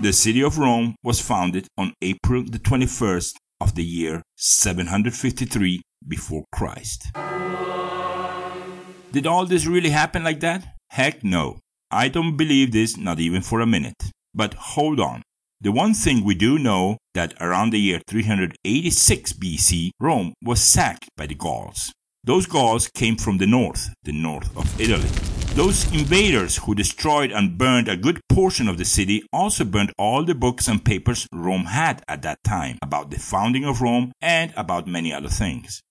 The 0.00 0.12
city 0.12 0.42
of 0.42 0.56
Rome 0.56 0.94
was 1.04 1.20
founded 1.20 1.66
on 1.76 1.92
April 2.00 2.42
the 2.42 2.58
21st 2.58 3.34
of 3.60 3.74
the 3.74 3.84
year 3.84 4.22
753 4.36 5.82
before 6.08 6.44
Christ. 6.50 7.08
Did 9.12 9.26
all 9.26 9.44
this 9.44 9.66
really 9.66 9.90
happen 9.90 10.24
like 10.24 10.40
that? 10.40 10.76
Heck 10.88 11.22
no. 11.22 11.58
I 11.90 12.08
don't 12.08 12.36
believe 12.36 12.72
this 12.72 12.96
not 12.96 13.20
even 13.20 13.42
for 13.42 13.60
a 13.60 13.66
minute. 13.66 14.12
But 14.34 14.54
hold 14.54 15.00
on. 15.00 15.22
The 15.62 15.72
one 15.72 15.92
thing 15.92 16.24
we 16.24 16.34
do 16.34 16.58
know 16.58 16.96
that 17.12 17.34
around 17.38 17.70
the 17.70 17.78
year 17.78 18.00
386 18.06 19.34
BC, 19.34 19.90
Rome 20.00 20.32
was 20.42 20.62
sacked 20.62 21.10
by 21.18 21.26
the 21.26 21.34
Gauls. 21.34 21.92
Those 22.24 22.46
Gauls 22.46 22.88
came 22.88 23.16
from 23.16 23.36
the 23.36 23.46
north, 23.46 23.90
the 24.02 24.12
north 24.12 24.56
of 24.56 24.80
Italy. 24.80 25.10
Those 25.54 25.84
invaders 25.92 26.56
who 26.56 26.74
destroyed 26.74 27.30
and 27.30 27.58
burned 27.58 27.88
a 27.88 27.98
good 27.98 28.22
portion 28.30 28.68
of 28.68 28.78
the 28.78 28.86
city 28.86 29.22
also 29.34 29.66
burned 29.66 29.92
all 29.98 30.24
the 30.24 30.34
books 30.34 30.66
and 30.66 30.82
papers 30.82 31.26
Rome 31.30 31.66
had 31.66 32.02
at 32.08 32.22
that 32.22 32.42
time 32.42 32.78
about 32.80 33.10
the 33.10 33.18
founding 33.18 33.66
of 33.66 33.82
Rome 33.82 34.12
and 34.22 34.54
about 34.56 34.86
many 34.86 35.12
other 35.12 35.28
things. 35.28 35.82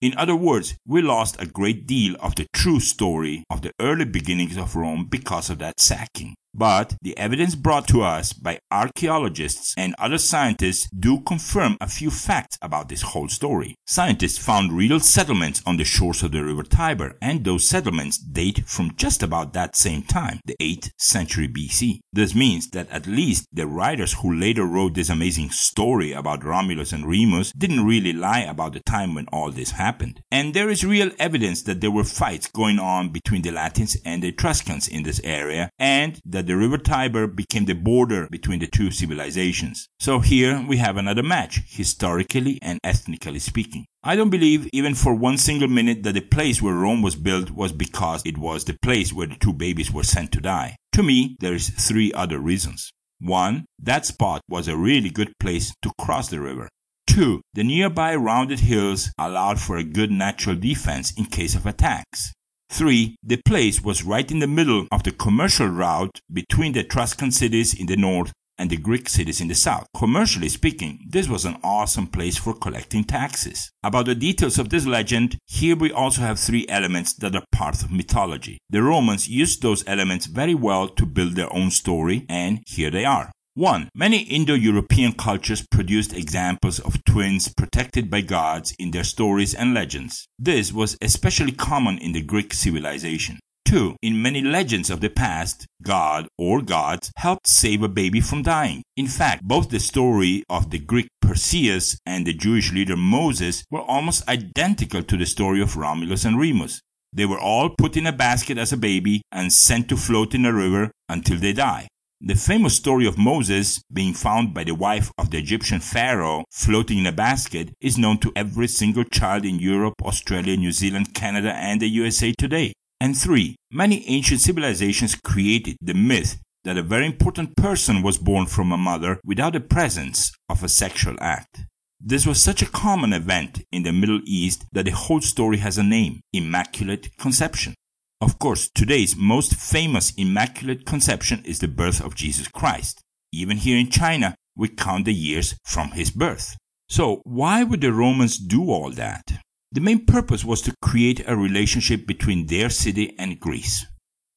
In 0.00 0.16
other 0.16 0.36
words, 0.36 0.74
we 0.86 1.02
lost 1.02 1.36
a 1.38 1.44
great 1.44 1.86
deal 1.86 2.16
of 2.20 2.36
the 2.36 2.46
true 2.54 2.80
story 2.80 3.44
of 3.50 3.60
the 3.60 3.72
early 3.78 4.06
beginnings 4.06 4.56
of 4.56 4.74
Rome 4.74 5.06
because 5.10 5.50
of 5.50 5.58
that 5.58 5.80
sacking. 5.80 6.34
But 6.58 6.96
the 7.02 7.16
evidence 7.16 7.54
brought 7.54 7.86
to 7.88 8.02
us 8.02 8.32
by 8.32 8.58
archaeologists 8.72 9.74
and 9.78 9.94
other 9.96 10.18
scientists 10.18 10.90
do 10.90 11.20
confirm 11.20 11.76
a 11.80 11.86
few 11.86 12.10
facts 12.10 12.58
about 12.60 12.88
this 12.88 13.02
whole 13.02 13.28
story. 13.28 13.76
Scientists 13.86 14.38
found 14.38 14.72
real 14.72 14.98
settlements 14.98 15.62
on 15.64 15.76
the 15.76 15.84
shores 15.84 16.24
of 16.24 16.32
the 16.32 16.42
river 16.42 16.64
Tiber, 16.64 17.16
and 17.22 17.44
those 17.44 17.68
settlements 17.68 18.18
date 18.18 18.64
from 18.66 18.96
just 18.96 19.22
about 19.22 19.52
that 19.52 19.76
same 19.76 20.02
time, 20.02 20.40
the 20.46 20.56
8th 20.60 20.90
century 20.98 21.46
BC. 21.46 22.00
This 22.12 22.34
means 22.34 22.68
that 22.70 22.90
at 22.90 23.06
least 23.06 23.46
the 23.52 23.68
writers 23.68 24.14
who 24.14 24.34
later 24.34 24.64
wrote 24.64 24.94
this 24.94 25.10
amazing 25.10 25.50
story 25.50 26.12
about 26.12 26.42
Romulus 26.42 26.90
and 26.90 27.06
Remus 27.06 27.52
didn't 27.52 27.86
really 27.86 28.12
lie 28.12 28.40
about 28.40 28.72
the 28.72 28.80
time 28.80 29.14
when 29.14 29.28
all 29.28 29.52
this 29.52 29.70
happened. 29.70 30.20
And 30.32 30.54
there 30.54 30.70
is 30.70 30.84
real 30.84 31.12
evidence 31.20 31.62
that 31.62 31.80
there 31.80 31.92
were 31.92 32.02
fights 32.02 32.48
going 32.48 32.80
on 32.80 33.10
between 33.10 33.42
the 33.42 33.52
Latins 33.52 33.96
and 34.04 34.24
the 34.24 34.28
Etruscans 34.28 34.88
in 34.88 35.04
this 35.04 35.20
area, 35.22 35.70
and 35.78 36.20
that 36.24 36.47
the 36.48 36.56
river 36.56 36.78
Tiber 36.78 37.26
became 37.26 37.66
the 37.66 37.74
border 37.74 38.26
between 38.30 38.58
the 38.58 38.66
two 38.66 38.90
civilizations. 38.90 39.88
So 40.00 40.20
here 40.20 40.64
we 40.66 40.78
have 40.78 40.96
another 40.96 41.22
match, 41.22 41.60
historically 41.68 42.58
and 42.62 42.80
ethnically 42.82 43.38
speaking. 43.38 43.86
I 44.02 44.16
don't 44.16 44.30
believe 44.30 44.68
even 44.72 44.94
for 44.94 45.14
one 45.14 45.36
single 45.36 45.68
minute 45.68 46.02
that 46.04 46.14
the 46.14 46.22
place 46.22 46.62
where 46.62 46.74
Rome 46.74 47.02
was 47.02 47.16
built 47.16 47.50
was 47.50 47.72
because 47.72 48.22
it 48.24 48.38
was 48.38 48.64
the 48.64 48.78
place 48.82 49.12
where 49.12 49.26
the 49.26 49.36
two 49.36 49.52
babies 49.52 49.92
were 49.92 50.02
sent 50.02 50.32
to 50.32 50.40
die. 50.40 50.76
To 50.92 51.02
me, 51.02 51.36
there 51.40 51.54
is 51.54 51.68
three 51.68 52.12
other 52.14 52.38
reasons. 52.38 52.90
One, 53.20 53.66
that 53.78 54.06
spot 54.06 54.40
was 54.48 54.68
a 54.68 54.76
really 54.76 55.10
good 55.10 55.32
place 55.38 55.74
to 55.82 55.92
cross 56.00 56.28
the 56.28 56.40
river. 56.40 56.68
Two, 57.06 57.42
the 57.54 57.64
nearby 57.64 58.14
rounded 58.14 58.60
hills 58.60 59.10
allowed 59.18 59.60
for 59.60 59.76
a 59.76 59.84
good 59.84 60.10
natural 60.10 60.56
defense 60.56 61.12
in 61.18 61.24
case 61.24 61.54
of 61.54 61.66
attacks. 61.66 62.32
3. 62.70 63.16
The 63.22 63.40
place 63.44 63.82
was 63.82 64.04
right 64.04 64.30
in 64.30 64.38
the 64.38 64.46
middle 64.46 64.86
of 64.92 65.02
the 65.02 65.12
commercial 65.12 65.68
route 65.68 66.20
between 66.32 66.72
the 66.72 66.80
Etruscan 66.80 67.30
cities 67.30 67.74
in 67.74 67.86
the 67.86 67.96
north 67.96 68.32
and 68.58 68.70
the 68.70 68.76
Greek 68.76 69.08
cities 69.08 69.40
in 69.40 69.48
the 69.48 69.54
south. 69.54 69.86
Commercially 69.96 70.48
speaking, 70.48 71.06
this 71.08 71.28
was 71.28 71.44
an 71.44 71.56
awesome 71.62 72.08
place 72.08 72.36
for 72.36 72.52
collecting 72.54 73.04
taxes. 73.04 73.70
About 73.82 74.06
the 74.06 74.14
details 74.14 74.58
of 74.58 74.68
this 74.68 74.84
legend, 74.84 75.38
here 75.46 75.76
we 75.76 75.92
also 75.92 76.22
have 76.22 76.38
three 76.38 76.66
elements 76.68 77.14
that 77.14 77.36
are 77.36 77.44
part 77.52 77.82
of 77.82 77.92
mythology. 77.92 78.58
The 78.68 78.82
Romans 78.82 79.28
used 79.28 79.62
those 79.62 79.86
elements 79.86 80.26
very 80.26 80.54
well 80.54 80.88
to 80.88 81.06
build 81.06 81.36
their 81.36 81.52
own 81.54 81.70
story, 81.70 82.26
and 82.28 82.60
here 82.66 82.90
they 82.90 83.04
are. 83.04 83.30
1. 83.58 83.88
Many 83.92 84.18
Indo 84.18 84.54
European 84.54 85.14
cultures 85.14 85.66
produced 85.68 86.12
examples 86.12 86.78
of 86.78 87.02
twins 87.02 87.52
protected 87.52 88.08
by 88.08 88.20
gods 88.20 88.72
in 88.78 88.92
their 88.92 89.02
stories 89.02 89.52
and 89.52 89.74
legends. 89.74 90.28
This 90.38 90.72
was 90.72 90.96
especially 91.02 91.50
common 91.50 91.98
in 91.98 92.12
the 92.12 92.22
Greek 92.22 92.54
civilization. 92.54 93.40
2. 93.64 93.96
In 94.00 94.22
many 94.22 94.42
legends 94.42 94.90
of 94.90 95.00
the 95.00 95.10
past, 95.10 95.66
God 95.82 96.28
or 96.38 96.62
gods 96.62 97.10
helped 97.16 97.48
save 97.48 97.82
a 97.82 97.88
baby 97.88 98.20
from 98.20 98.42
dying. 98.42 98.84
In 98.96 99.08
fact, 99.08 99.42
both 99.42 99.70
the 99.70 99.80
story 99.80 100.44
of 100.48 100.70
the 100.70 100.78
Greek 100.78 101.08
Perseus 101.20 101.98
and 102.06 102.24
the 102.24 102.34
Jewish 102.34 102.72
leader 102.72 102.96
Moses 102.96 103.64
were 103.72 103.82
almost 103.82 104.28
identical 104.28 105.02
to 105.02 105.16
the 105.16 105.26
story 105.26 105.60
of 105.60 105.76
Romulus 105.76 106.24
and 106.24 106.38
Remus. 106.38 106.80
They 107.12 107.26
were 107.26 107.40
all 107.40 107.70
put 107.70 107.96
in 107.96 108.06
a 108.06 108.12
basket 108.12 108.56
as 108.56 108.72
a 108.72 108.76
baby 108.76 109.22
and 109.32 109.52
sent 109.52 109.88
to 109.88 109.96
float 109.96 110.32
in 110.32 110.46
a 110.46 110.52
river 110.52 110.92
until 111.08 111.38
they 111.38 111.52
die. 111.52 111.88
The 112.20 112.34
famous 112.34 112.74
story 112.74 113.06
of 113.06 113.16
Moses 113.16 113.80
being 113.92 114.12
found 114.12 114.52
by 114.52 114.64
the 114.64 114.74
wife 114.74 115.12
of 115.16 115.30
the 115.30 115.38
Egyptian 115.38 115.78
pharaoh 115.78 116.44
floating 116.50 116.98
in 116.98 117.06
a 117.06 117.12
basket 117.12 117.72
is 117.80 117.96
known 117.96 118.18
to 118.18 118.32
every 118.34 118.66
single 118.66 119.04
child 119.04 119.44
in 119.44 119.60
Europe, 119.60 119.94
Australia, 120.02 120.56
New 120.56 120.72
Zealand, 120.72 121.14
Canada, 121.14 121.54
and 121.54 121.80
the 121.80 121.88
USA 121.88 122.34
today. 122.36 122.72
And 123.00 123.16
three, 123.16 123.54
many 123.70 124.04
ancient 124.08 124.40
civilizations 124.40 125.14
created 125.14 125.76
the 125.80 125.94
myth 125.94 126.40
that 126.64 126.76
a 126.76 126.82
very 126.82 127.06
important 127.06 127.56
person 127.56 128.02
was 128.02 128.18
born 128.18 128.46
from 128.46 128.72
a 128.72 128.76
mother 128.76 129.20
without 129.24 129.52
the 129.52 129.60
presence 129.60 130.32
of 130.48 130.64
a 130.64 130.68
sexual 130.68 131.14
act. 131.20 131.66
This 132.00 132.26
was 132.26 132.42
such 132.42 132.62
a 132.62 132.66
common 132.66 133.12
event 133.12 133.62
in 133.70 133.84
the 133.84 133.92
Middle 133.92 134.22
East 134.24 134.64
that 134.72 134.86
the 134.86 134.90
whole 134.90 135.20
story 135.20 135.58
has 135.58 135.78
a 135.78 135.84
name 135.84 136.20
Immaculate 136.32 137.16
Conception. 137.16 137.74
Of 138.20 138.40
course, 138.40 138.68
today's 138.68 139.14
most 139.16 139.54
famous 139.54 140.12
Immaculate 140.16 140.84
Conception 140.84 141.40
is 141.44 141.60
the 141.60 141.68
birth 141.68 142.00
of 142.00 142.16
Jesus 142.16 142.48
Christ. 142.48 143.00
Even 143.32 143.58
here 143.58 143.78
in 143.78 143.90
China, 143.90 144.34
we 144.56 144.68
count 144.68 145.04
the 145.04 145.14
years 145.14 145.54
from 145.64 145.92
his 145.92 146.10
birth. 146.10 146.56
So, 146.88 147.20
why 147.24 147.62
would 147.62 147.80
the 147.80 147.92
Romans 147.92 148.36
do 148.36 148.70
all 148.70 148.90
that? 148.92 149.22
The 149.70 149.80
main 149.80 150.04
purpose 150.04 150.44
was 150.44 150.62
to 150.62 150.74
create 150.82 151.22
a 151.28 151.36
relationship 151.36 152.08
between 152.08 152.46
their 152.46 152.70
city 152.70 153.14
and 153.18 153.38
Greece. 153.38 153.86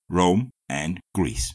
Rome 0.10 0.52
and 0.70 1.00
Greece. 1.16 1.52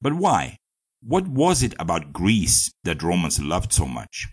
But 0.00 0.14
why? 0.14 0.56
What 1.00 1.28
was 1.28 1.62
it 1.62 1.74
about 1.78 2.12
Greece 2.12 2.72
that 2.82 3.04
Romans 3.04 3.40
loved 3.40 3.72
so 3.72 3.86
much? 3.86 4.28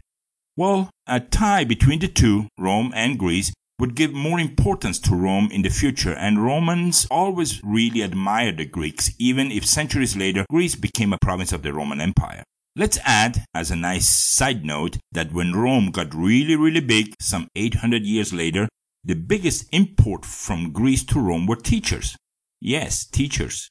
Well, 0.58 0.90
a 1.06 1.20
tie 1.20 1.64
between 1.64 2.00
the 2.00 2.08
two, 2.08 2.48
Rome 2.58 2.92
and 2.96 3.20
Greece, 3.20 3.54
would 3.80 3.96
give 3.96 4.14
more 4.14 4.40
importance 4.40 5.00
to 5.00 5.16
Rome 5.16 5.50
in 5.52 5.64
the 5.64 5.70
future, 5.70 6.14
and 6.14 6.44
Romans 6.44 7.08
always 7.10 7.62
really 7.64 8.02
admired 8.02 8.58
the 8.58 8.66
Greeks, 8.66 9.12
even 9.20 9.52
if 9.52 9.66
centuries 9.66 10.16
later 10.16 10.46
Greece 10.50 10.76
became 10.76 11.14
a 11.14 11.18
province 11.22 11.52
of 11.52 11.64
the 11.64 11.74
Roman 11.74 12.00
Empire. 12.00 12.44
Let's 12.76 12.98
add, 13.04 13.46
as 13.54 13.70
a 13.70 13.76
nice 13.76 14.08
side 14.08 14.66
note, 14.66 14.98
that 15.12 15.32
when 15.32 15.54
Rome 15.54 15.92
got 15.92 16.16
really, 16.16 16.56
really 16.56 16.82
big, 16.82 17.14
some 17.20 17.48
800 17.56 18.04
years 18.04 18.34
later, 18.34 18.68
the 19.04 19.16
biggest 19.16 19.68
import 19.72 20.26
from 20.26 20.72
Greece 20.72 21.04
to 21.06 21.20
Rome 21.20 21.46
were 21.46 21.56
teachers. 21.56 22.16
Yes, 22.62 23.06
teachers. 23.06 23.70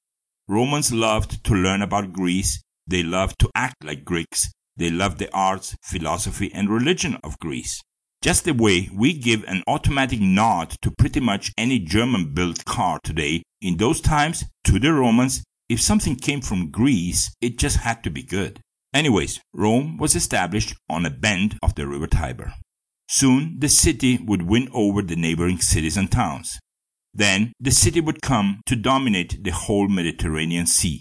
Romans 0.48 0.92
loved 0.92 1.42
to 1.44 1.54
learn 1.54 1.82
about 1.82 2.12
Greece, 2.12 2.62
they 2.86 3.02
loved 3.02 3.38
to 3.40 3.50
act 3.54 3.82
like 3.82 4.04
Greeks, 4.04 4.52
they 4.76 4.90
loved 4.90 5.18
the 5.18 5.32
arts, 5.32 5.74
philosophy, 5.82 6.52
and 6.52 6.68
religion 6.68 7.16
of 7.24 7.38
Greece. 7.38 7.80
Just 8.22 8.44
the 8.44 8.54
way 8.54 8.88
we 8.94 9.14
give 9.14 9.42
an 9.48 9.64
automatic 9.66 10.20
nod 10.20 10.76
to 10.82 10.92
pretty 10.92 11.18
much 11.18 11.52
any 11.58 11.80
German 11.80 12.32
built 12.32 12.64
car 12.64 13.00
today, 13.02 13.42
in 13.60 13.78
those 13.78 14.00
times, 14.00 14.44
to 14.62 14.78
the 14.78 14.92
Romans, 14.92 15.42
if 15.68 15.80
something 15.80 16.14
came 16.14 16.40
from 16.40 16.70
Greece, 16.70 17.34
it 17.40 17.58
just 17.58 17.78
had 17.78 18.04
to 18.04 18.10
be 18.10 18.22
good. 18.22 18.60
Anyways, 18.94 19.40
Rome 19.52 19.96
was 19.96 20.14
established 20.14 20.76
on 20.88 21.04
a 21.04 21.10
bend 21.10 21.58
of 21.64 21.74
the 21.74 21.88
river 21.88 22.06
Tiber. 22.06 22.54
Soon 23.08 23.56
the 23.58 23.68
city 23.68 24.20
would 24.24 24.42
win 24.42 24.68
over 24.72 25.02
the 25.02 25.16
neighboring 25.16 25.58
cities 25.58 25.96
and 25.96 26.10
towns. 26.10 26.60
Then 27.12 27.52
the 27.58 27.72
city 27.72 28.00
would 28.00 28.22
come 28.22 28.60
to 28.66 28.76
dominate 28.76 29.42
the 29.42 29.50
whole 29.50 29.88
Mediterranean 29.88 30.66
Sea. 30.66 31.00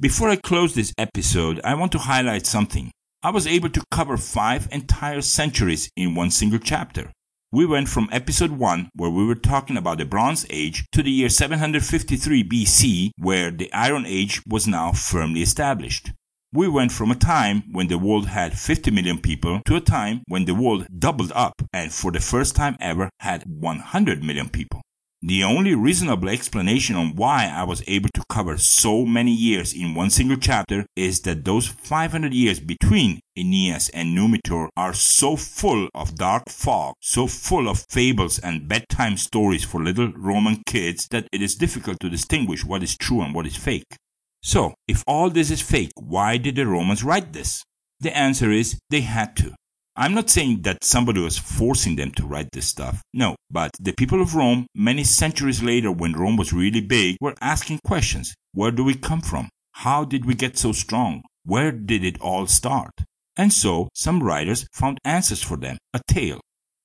Before 0.00 0.30
I 0.30 0.36
close 0.36 0.74
this 0.74 0.94
episode, 0.96 1.60
I 1.64 1.74
want 1.74 1.92
to 1.92 1.98
highlight 1.98 2.46
something. 2.46 2.90
I 3.26 3.30
was 3.30 3.48
able 3.48 3.70
to 3.70 3.82
cover 3.90 4.16
five 4.16 4.68
entire 4.70 5.20
centuries 5.20 5.90
in 5.96 6.14
one 6.14 6.30
single 6.30 6.60
chapter. 6.60 7.10
We 7.50 7.66
went 7.66 7.88
from 7.88 8.08
episode 8.12 8.52
1, 8.52 8.90
where 8.94 9.10
we 9.10 9.26
were 9.26 9.34
talking 9.34 9.76
about 9.76 9.98
the 9.98 10.04
Bronze 10.04 10.46
Age, 10.48 10.86
to 10.92 11.02
the 11.02 11.10
year 11.10 11.28
753 11.28 12.44
BC, 12.44 13.10
where 13.18 13.50
the 13.50 13.72
Iron 13.72 14.06
Age 14.06 14.42
was 14.46 14.68
now 14.68 14.92
firmly 14.92 15.42
established. 15.42 16.12
We 16.52 16.68
went 16.68 16.92
from 16.92 17.10
a 17.10 17.16
time 17.16 17.64
when 17.72 17.88
the 17.88 17.98
world 17.98 18.28
had 18.28 18.56
50 18.56 18.92
million 18.92 19.18
people 19.18 19.60
to 19.66 19.74
a 19.74 19.80
time 19.80 20.22
when 20.28 20.44
the 20.44 20.54
world 20.54 20.86
doubled 20.96 21.32
up 21.34 21.54
and 21.72 21.92
for 21.92 22.12
the 22.12 22.20
first 22.20 22.54
time 22.54 22.76
ever 22.78 23.10
had 23.18 23.42
100 23.44 24.22
million 24.22 24.48
people. 24.48 24.82
The 25.22 25.42
only 25.42 25.74
reasonable 25.74 26.28
explanation 26.28 26.94
on 26.94 27.16
why 27.16 27.46
I 27.46 27.64
was 27.64 27.82
able 27.86 28.10
to 28.12 28.24
cover 28.28 28.58
so 28.58 29.06
many 29.06 29.32
years 29.32 29.72
in 29.72 29.94
one 29.94 30.10
single 30.10 30.36
chapter 30.36 30.84
is 30.94 31.22
that 31.22 31.46
those 31.46 31.66
500 31.66 32.34
years 32.34 32.60
between 32.60 33.20
Aeneas 33.34 33.88
and 33.88 34.16
Numitor 34.16 34.68
are 34.76 34.92
so 34.92 35.34
full 35.34 35.88
of 35.94 36.16
dark 36.16 36.50
fog, 36.50 36.94
so 37.00 37.26
full 37.26 37.66
of 37.66 37.86
fables 37.88 38.38
and 38.38 38.68
bedtime 38.68 39.16
stories 39.16 39.64
for 39.64 39.82
little 39.82 40.12
Roman 40.12 40.62
kids 40.66 41.08
that 41.08 41.28
it 41.32 41.40
is 41.40 41.54
difficult 41.54 41.98
to 42.00 42.10
distinguish 42.10 42.62
what 42.62 42.82
is 42.82 42.94
true 42.94 43.22
and 43.22 43.34
what 43.34 43.46
is 43.46 43.56
fake. 43.56 43.96
So, 44.42 44.74
if 44.86 45.02
all 45.06 45.30
this 45.30 45.50
is 45.50 45.62
fake, 45.62 45.92
why 45.96 46.36
did 46.36 46.56
the 46.56 46.66
Romans 46.66 47.02
write 47.02 47.32
this? 47.32 47.64
The 48.00 48.14
answer 48.14 48.52
is 48.52 48.78
they 48.90 49.00
had 49.00 49.34
to. 49.38 49.54
I'm 49.98 50.12
not 50.12 50.28
saying 50.28 50.60
that 50.62 50.84
somebody 50.84 51.22
was 51.22 51.38
forcing 51.38 51.96
them 51.96 52.10
to 52.12 52.26
write 52.26 52.50
this 52.52 52.66
stuff. 52.66 53.02
No, 53.14 53.34
but 53.50 53.70
the 53.80 53.94
people 53.94 54.20
of 54.20 54.34
Rome, 54.34 54.66
many 54.74 55.04
centuries 55.04 55.62
later 55.62 55.90
when 55.90 56.12
Rome 56.12 56.36
was 56.36 56.52
really 56.52 56.82
big, 56.82 57.16
were 57.18 57.34
asking 57.40 57.80
questions. 57.82 58.34
Where 58.52 58.70
do 58.70 58.84
we 58.84 58.94
come 58.94 59.22
from? 59.22 59.48
How 59.72 60.04
did 60.04 60.26
we 60.26 60.34
get 60.34 60.58
so 60.58 60.72
strong? 60.72 61.22
Where 61.44 61.72
did 61.72 62.04
it 62.04 62.20
all 62.20 62.46
start? 62.46 62.92
And 63.38 63.52
so 63.52 63.88
some 63.94 64.22
writers 64.22 64.66
found 64.72 64.98
answers 65.02 65.42
for 65.42 65.56
them. 65.56 65.78
A 65.94 66.00
tale. 66.06 66.40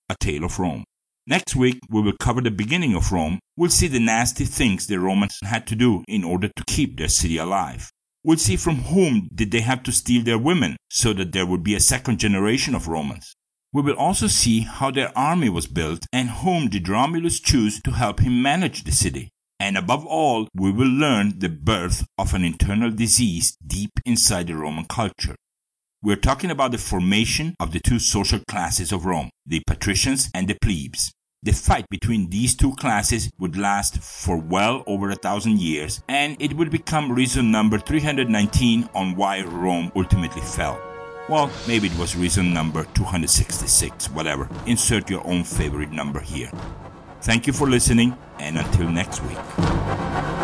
A 0.10 0.15
tale 0.18 0.46
of 0.46 0.58
Rome. 0.58 0.86
Next 1.27 1.56
week, 1.56 1.80
we 1.89 2.01
will 2.01 2.18
cover 2.20 2.41
the 2.41 2.51
beginning 2.51 2.96
of 2.96 3.12
Rome. 3.12 3.39
We'll 3.58 3.70
see 3.70 3.88
the 3.88 4.00
nasty 4.00 4.46
things 4.46 4.88
the 4.88 5.00
Romans 5.00 5.38
had 5.44 5.68
to 5.68 5.75
do 5.75 6.03
in 6.08 6.24
order 6.24 6.50
to 6.56 6.63
keep 6.65 6.98
their 6.98 7.10
city 7.10 7.38
alive. 7.38 7.91
We'll 8.23 8.37
see 8.37 8.55
from 8.55 8.83
whom 8.83 9.29
did 9.33 9.51
they 9.51 9.61
have 9.61 9.81
to 9.83 9.91
steal 9.91 10.23
their 10.23 10.37
women 10.37 10.77
so 10.89 11.11
that 11.13 11.31
there 11.31 11.45
would 11.45 11.63
be 11.63 11.73
a 11.73 11.79
second 11.79 12.19
generation 12.19 12.75
of 12.75 12.87
Romans. 12.87 13.35
We 13.73 13.81
will 13.81 13.95
also 13.95 14.27
see 14.27 14.59
how 14.59 14.91
their 14.91 15.17
army 15.17 15.49
was 15.49 15.65
built 15.65 16.05
and 16.13 16.29
whom 16.29 16.67
did 16.67 16.87
Romulus 16.87 17.39
choose 17.39 17.81
to 17.81 17.91
help 17.91 18.19
him 18.19 18.41
manage 18.41 18.83
the 18.83 18.91
city. 18.91 19.29
And 19.59 19.77
above 19.77 20.05
all, 20.05 20.47
we 20.53 20.71
will 20.71 20.89
learn 20.89 21.39
the 21.39 21.49
birth 21.49 22.05
of 22.17 22.33
an 22.33 22.43
internal 22.43 22.91
disease 22.91 23.57
deep 23.65 23.91
inside 24.05 24.47
the 24.47 24.55
Roman 24.55 24.85
culture. 24.85 25.35
We're 26.03 26.15
talking 26.15 26.51
about 26.51 26.71
the 26.71 26.77
formation 26.79 27.55
of 27.59 27.71
the 27.71 27.79
two 27.79 27.99
social 27.99 28.39
classes 28.47 28.91
of 28.91 29.05
Rome, 29.05 29.29
the 29.45 29.61
patricians 29.65 30.29
and 30.33 30.47
the 30.47 30.57
plebes. 30.61 31.11
The 31.43 31.53
fight 31.53 31.89
between 31.89 32.29
these 32.29 32.53
two 32.53 32.75
classes 32.75 33.31
would 33.39 33.57
last 33.57 33.98
for 33.98 34.38
well 34.38 34.83
over 34.86 35.10
a 35.10 35.15
thousand 35.15 35.60
years, 35.60 36.03
and 36.07 36.39
it 36.39 36.53
would 36.53 36.69
become 36.69 37.12
reason 37.12 37.50
number 37.50 37.79
319 37.79 38.88
on 38.93 39.15
why 39.15 39.41
Rome 39.41 39.91
ultimately 39.95 40.43
fell. 40.43 40.79
Well, 41.27 41.50
maybe 41.67 41.88
it 41.88 41.98
was 41.98 42.15
reason 42.15 42.53
number 42.53 42.83
266, 42.93 44.12
whatever. 44.12 44.48
Insert 44.67 45.10
your 45.10 45.25
own 45.25 45.43
favorite 45.43 45.91
number 45.91 46.19
here. 46.19 46.51
Thank 47.21 47.48
you 47.48 47.53
for 47.53 47.67
listening, 47.67 48.15
and 48.38 48.60
until 48.60 48.89
next 48.89 49.24
week. 49.24 50.40